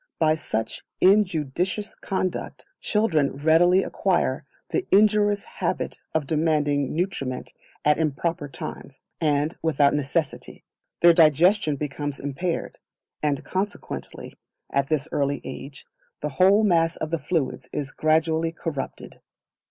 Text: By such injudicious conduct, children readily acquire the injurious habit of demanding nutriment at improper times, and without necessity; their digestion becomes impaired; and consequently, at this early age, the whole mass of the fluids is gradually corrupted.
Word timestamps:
By 0.17 0.33
such 0.33 0.83
injudicious 0.99 1.93
conduct, 1.93 2.65
children 2.79 3.33
readily 3.37 3.83
acquire 3.83 4.47
the 4.69 4.87
injurious 4.91 5.45
habit 5.45 6.01
of 6.15 6.25
demanding 6.25 6.91
nutriment 6.95 7.53
at 7.85 7.99
improper 7.99 8.47
times, 8.49 8.99
and 9.19 9.55
without 9.61 9.93
necessity; 9.93 10.63
their 11.01 11.13
digestion 11.13 11.75
becomes 11.75 12.19
impaired; 12.19 12.79
and 13.21 13.43
consequently, 13.43 14.35
at 14.71 14.89
this 14.89 15.07
early 15.11 15.39
age, 15.43 15.85
the 16.21 16.29
whole 16.29 16.63
mass 16.63 16.95
of 16.95 17.11
the 17.11 17.19
fluids 17.19 17.69
is 17.71 17.91
gradually 17.91 18.51
corrupted. 18.51 19.19